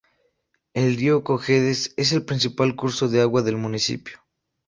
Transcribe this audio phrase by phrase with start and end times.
[0.73, 4.17] El río Cojedes es el principal curso de agua del municipio.